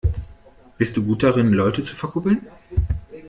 [0.79, 2.41] Bist du gut darin, Leute zu verkuppeln?